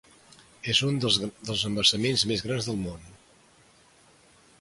És 0.71 0.79
un 0.85 0.95
dels 1.03 1.61
embassaments 1.69 2.23
més 2.31 2.43
grans 2.47 2.71
del 2.71 2.81
món. 2.87 3.07